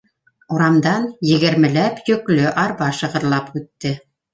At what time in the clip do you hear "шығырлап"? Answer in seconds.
3.05-3.59